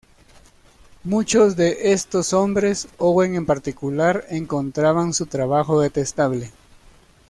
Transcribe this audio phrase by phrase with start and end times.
[1.03, 6.49] Muchos de estos hombres, Owen en particular, encontraban su trabajo detestable.